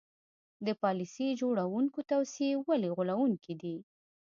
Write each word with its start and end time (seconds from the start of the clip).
د 0.65 0.67
پالیسي 0.81 1.27
جوړوونکو 1.41 1.99
توصیې 2.11 2.51
ولې 2.67 2.89
غولوونکې 2.95 3.53
دي. 3.61 3.75